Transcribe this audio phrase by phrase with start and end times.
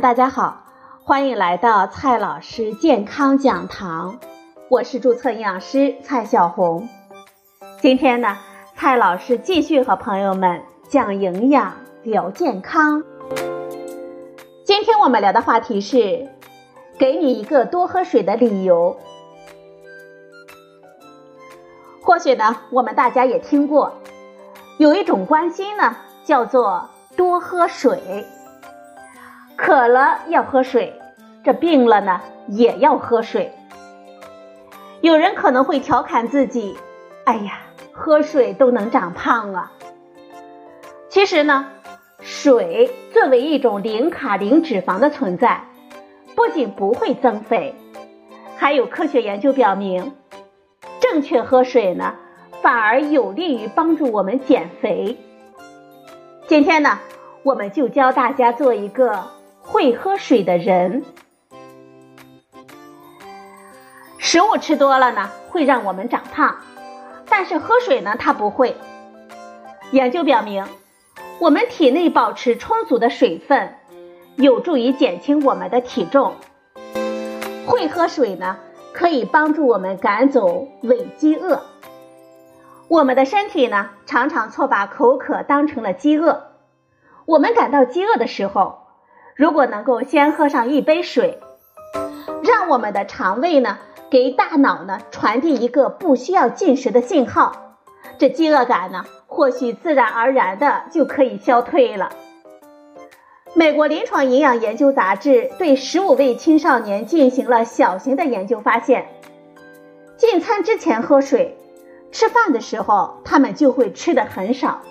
[0.00, 0.64] 大家好，
[1.04, 4.18] 欢迎来到蔡老师健康讲堂，
[4.70, 6.88] 我是注册营养师蔡小红。
[7.78, 8.38] 今天呢，
[8.74, 11.74] 蔡老师继续和朋友们讲营养
[12.04, 13.04] 聊健康。
[14.64, 16.26] 今天我们聊的话题是，
[16.98, 18.96] 给你一个多喝水的理由。
[22.02, 23.92] 或许呢，我们大家也听过，
[24.78, 28.24] 有一种关心呢，叫做多喝水。
[29.56, 31.00] 渴了要喝水，
[31.44, 33.52] 这病了呢也要喝水。
[35.00, 36.76] 有人可能会调侃自己
[37.24, 37.60] ：“哎呀，
[37.92, 39.72] 喝水都能长胖啊！”
[41.10, 41.66] 其实呢，
[42.20, 45.64] 水作为一种零卡零脂肪的存在，
[46.34, 47.74] 不仅不会增肥，
[48.56, 50.12] 还有科学研究表明，
[51.00, 52.14] 正确喝水呢，
[52.62, 55.18] 反而有利于帮助我们减肥。
[56.46, 56.98] 今天呢，
[57.42, 59.24] 我们就教大家做一个。
[59.72, 61.02] 会喝水的人，
[64.18, 66.56] 食物吃多了呢，会让我们长胖，
[67.26, 68.76] 但是喝水呢，它不会。
[69.90, 70.66] 研究表明，
[71.40, 73.74] 我们体内保持充足的水分，
[74.36, 76.34] 有助于减轻我们的体重。
[77.66, 78.58] 会喝水呢，
[78.92, 81.62] 可以帮助我们赶走伪饥饿。
[82.88, 86.48] 我们的身体呢，常常错把口渴当成了饥饿。
[87.24, 88.81] 我们感到饥饿的时候，
[89.34, 91.38] 如果能够先喝上一杯水，
[92.42, 93.78] 让我们的肠胃呢
[94.10, 97.76] 给大脑呢传递一个不需要进食的信号，
[98.18, 102.10] 这饥饿感呢或许自然而然的就可以消退了。
[103.54, 109.06] 美国临床营养研究杂志对十五位青少年进行了小型的研究，发现
[110.16, 111.56] 进餐之前喝水，
[112.10, 114.82] 吃饭的时候他们就会吃的很少。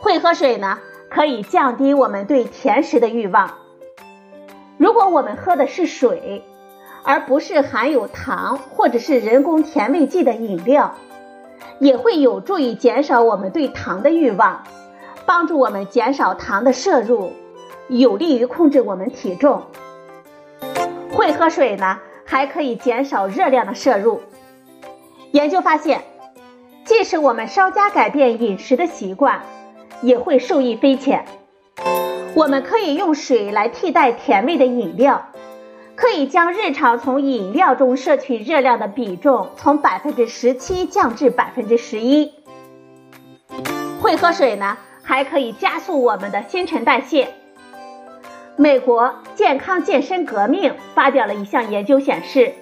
[0.00, 0.78] 会喝水呢？
[1.10, 3.54] 可以降低我们对甜食的欲望。
[4.76, 6.44] 如果我们喝的是水，
[7.04, 10.94] 而不是含有糖或者是人工甜味剂的饮料，
[11.80, 14.62] 也会有助于减少我们对糖的欲望，
[15.24, 17.32] 帮助我们减少糖的摄入，
[17.88, 19.62] 有利于控制我们体重。
[21.10, 24.20] 会喝水呢，还可以减少热量的摄入。
[25.32, 26.02] 研究发现，
[26.84, 29.42] 即使我们稍加改变饮食的习惯。
[30.02, 31.24] 也会受益匪浅。
[32.34, 35.28] 我们可以用水来替代甜味的饮料，
[35.96, 42.32] 可以将日常从饮料中摄取热量的比重从百分之十七降至百分之十一。
[44.00, 47.28] 会喝水呢，还可以加速我们的新陈代谢。
[48.56, 52.52] 美国健康健身革命发表了一项研究显示，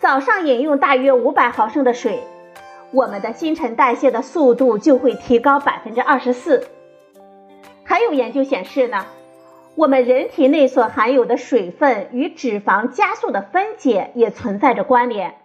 [0.00, 2.22] 早上饮用大约五百毫升的水。
[2.92, 6.68] 我们的新陈代谢的速度就会提高百分之二十四。
[7.84, 9.06] 还有研究显示呢，
[9.74, 15.36] 我们人体内所含有的水分与脂肪加速的分解也存在着关联。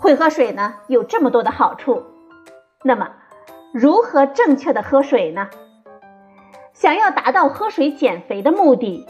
[0.00, 2.04] 会喝水呢，有这么多的好处。
[2.84, 3.10] 那么，
[3.74, 5.50] 如何正确的喝水呢？
[6.72, 9.04] 想要达到喝水减肥的目的，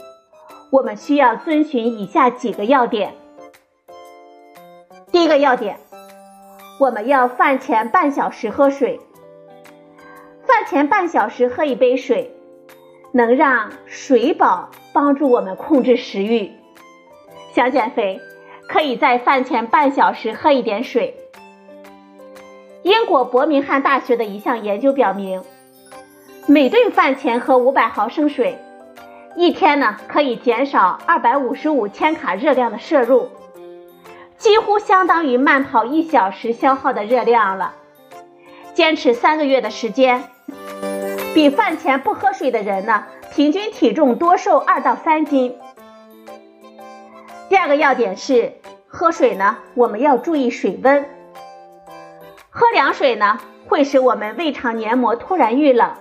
[0.71, 3.13] 我们需要遵循以下几个要点。
[5.11, 5.79] 第一个要点。
[6.79, 9.01] 我们要饭前半小时喝水，
[10.47, 12.33] 饭前半小时喝一杯水，
[13.11, 16.53] 能让水饱帮助我们控制食欲。
[17.53, 18.21] 想减肥，
[18.69, 21.17] 可以在饭前半小时喝一点水。
[22.83, 25.43] 英国伯明翰大学的一项研究表明，
[26.47, 28.57] 每顿饭前喝五百毫升水，
[29.35, 33.27] 一天呢可以减少二百五十五千卡热量的摄入。
[34.39, 37.73] 几乎相当于慢跑一小时消耗的热量了。
[38.73, 40.23] 坚持三个月的时间，
[41.35, 45.57] 比饭前不喝水的人呢，平均体重多瘦二到三斤。
[47.49, 48.53] 第二个要点是，
[48.87, 51.05] 喝水呢，我们要注意水温。
[52.49, 55.91] 喝凉水呢，会使我们胃肠黏膜突然遇冷，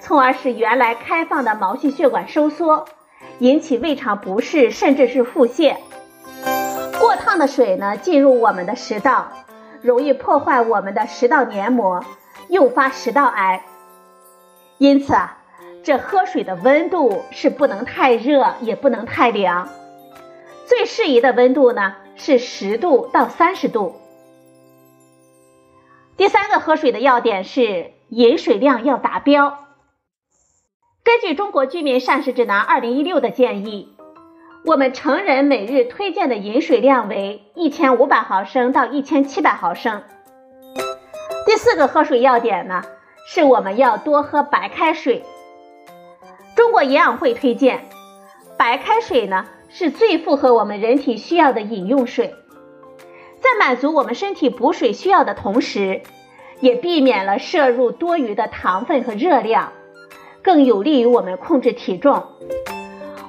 [0.00, 2.86] 从而使原来开放的毛细血管收缩，
[3.40, 5.76] 引起胃肠不适，甚至是腹泻。
[7.38, 9.32] 的水呢，进入我们的食道，
[9.82, 12.04] 容易破坏我们的食道黏膜，
[12.48, 13.64] 诱发食道癌。
[14.78, 15.38] 因此啊，
[15.82, 19.68] 这喝水的温度是不能太热，也不能太凉，
[20.66, 23.96] 最适宜的温度呢是十度到三十度。
[26.16, 29.58] 第三个喝水的要点是饮水量要达标。
[31.04, 33.95] 根据《中国居民膳食指南（二零一六）》的建议。
[34.66, 40.02] 我们成人每日推荐的饮水量为一千五百毫升到一千七百毫升。
[41.46, 42.82] 第四个喝水要点呢，
[43.28, 45.22] 是我们要多喝白开水。
[46.56, 47.84] 中国营养会推荐，
[48.58, 52.34] 白开水呢是最符合我们人体需要的饮用水，
[53.38, 56.02] 在满足我们身体补水需要的同时，
[56.58, 59.72] 也避免了摄入多余的糖分和热量，
[60.42, 62.24] 更有利于我们控制体重。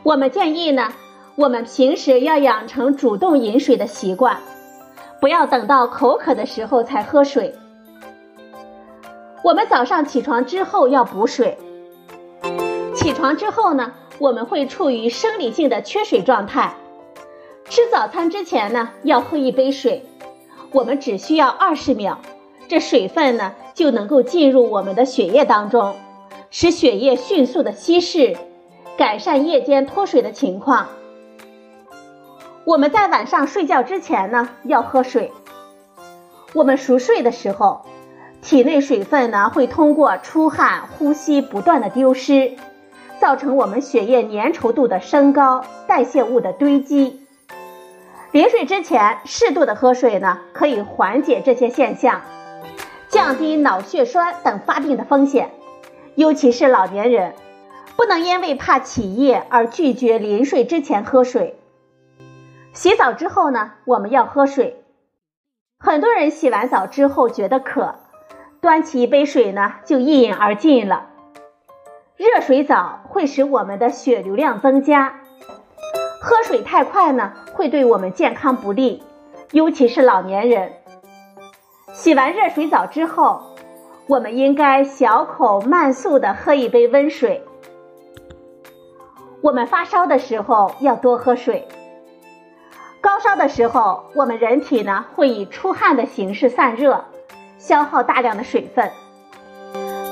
[0.02, 0.92] 我们建议呢，
[1.38, 4.40] 我们平时要养成主动饮水的习惯，
[5.22, 7.54] 不要等到口渴的时候才喝水。
[9.44, 11.56] 我们早上起床之后要补水。
[12.96, 16.74] 起床之后呢，我们会处于生理性的缺水状态。
[17.70, 20.08] 吃早餐之前呢，要喝一杯水。
[20.72, 22.18] 我们只需要二十秒，
[22.68, 25.96] 这水分呢就能够进入我们的血液当中，
[26.50, 28.36] 使血液迅速的稀释，
[28.98, 30.88] 改善夜间脱水的情况。
[32.68, 35.32] 我们在晚上睡觉之前呢，要喝水。
[36.52, 37.86] 我们熟睡的时候，
[38.42, 42.58] 体内水分呢会通过出汗、呼吸不断的丢失。
[43.22, 47.22] 造成我们血液粘稠度的升高，代谢物的堆积。
[48.32, 52.22] 临睡之前适度的喝水呢，可以缓解这些现象，
[53.08, 55.52] 降低脑血栓等发病的风险。
[56.16, 57.34] 尤其是老年人，
[57.96, 61.58] 不能因为怕起夜而拒绝临睡之前喝水。
[62.78, 64.84] 洗澡之后呢，我们要喝水。
[65.80, 67.96] 很多人洗完澡之后觉得渴，
[68.62, 71.08] 端起一杯水呢，就一饮而尽了。
[72.18, 75.22] 热水澡会使我们的血流量增加，
[76.22, 79.02] 喝水太快呢，会对我们健康不利，
[79.54, 80.74] 尤其是老年人。
[81.94, 83.42] 洗完热水澡之后，
[84.08, 87.44] 我们应该小口慢速的喝一杯温水。
[89.42, 91.68] 我们发烧的时候要多喝水。
[93.02, 97.06] 高烧的时候，我们人体呢会以出汗的形式散热，
[97.58, 98.92] 消耗大量的水分。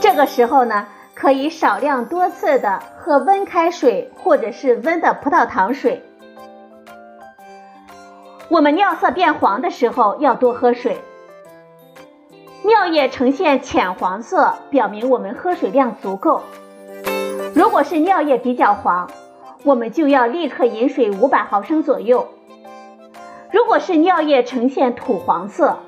[0.02, 0.88] 这个时候呢。
[1.16, 6.04] 可以少量多次的喝温开水或者是温的葡萄糖水。
[8.50, 11.00] 我们尿色变黄的时候要多喝水。
[12.64, 16.42] 尿液呈现浅黄色，表明我们喝水量足够。
[17.56, 19.10] 如果是尿液比较黄，
[19.64, 22.28] 我们就要立刻饮水五百毫升左右。
[23.56, 25.80] 如果是尿液呈现土黄色，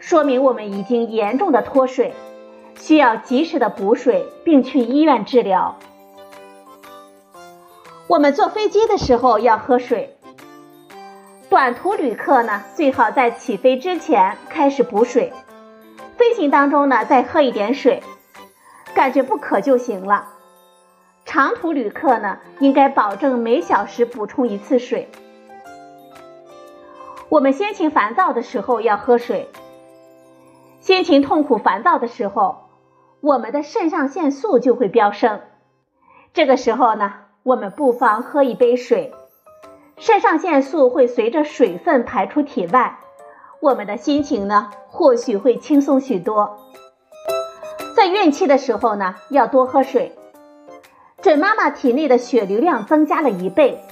[0.00, 2.12] 说明我们已经严重的脱水。
[2.74, 5.76] 需要及时的补水，并去医院治疗。
[8.08, 10.16] 我们坐飞机的时候要喝水。
[11.48, 15.32] 短途旅客呢，最好在起飞之前开始补水，
[16.16, 18.02] 飞行当中呢再喝一点水，
[18.96, 20.30] 感觉不渴就行了。
[21.24, 25.08] 长途旅客呢，应该保证每小时补充一次水。
[27.28, 29.48] 我们心情烦躁的时候要喝水。
[30.80, 32.62] 心情痛苦、烦躁的时候。
[33.22, 35.40] 我们的肾上腺素就会飙升，
[36.32, 39.12] 这个时候呢，我们不妨喝一杯水，
[39.96, 42.98] 肾上腺素会随着水分排出体外，
[43.60, 46.58] 我们的心情呢或许会轻松许多。
[47.96, 50.12] 在孕期的时候呢，要多喝水，
[51.20, 53.82] 准妈妈体内的血流量增加了一倍，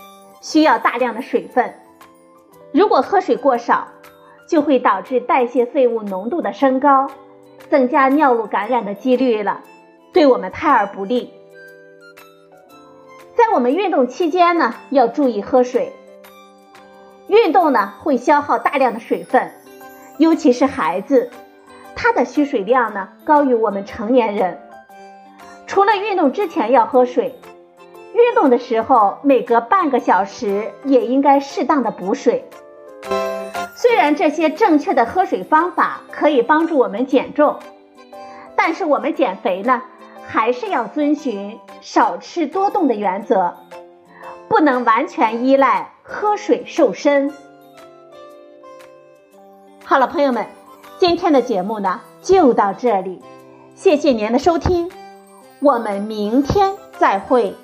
[0.42, 1.74] 需要大量的水分，
[2.74, 3.86] 如果喝水过少，
[4.48, 7.08] 就会导致代谢废物浓度的升高。
[7.70, 9.60] 增加尿路感染的几率了，
[10.12, 11.32] 对我们胎儿不利。
[13.36, 15.92] 在我们运动期间呢，要注意喝水。
[17.28, 19.52] 运动呢会消耗大量的水分，
[20.18, 21.30] 尤其是孩子，
[21.94, 24.58] 他的需水量呢高于我们成年人。
[25.68, 27.38] 除了运动之前要喝水，
[28.12, 32.44] 运动的时候每隔半个小时也应该适当的补水。
[33.86, 37.58] 虽然这些正确的喝水方法可以帮助我们减重，
[38.56, 39.82] 但是我们减肥呢，
[40.26, 43.54] 还是要遵循少吃多动的原则，
[44.48, 47.30] 不能完全依赖喝水瘦身。
[49.84, 50.46] 好了，朋友们，
[50.98, 53.20] 今天的节目呢就到这里，
[53.74, 54.90] 谢谢您的收听，
[55.60, 57.54] 我们明天再会。